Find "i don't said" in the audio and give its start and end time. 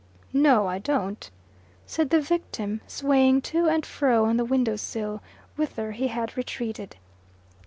0.65-2.09